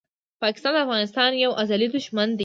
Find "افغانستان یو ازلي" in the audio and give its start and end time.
0.85-1.87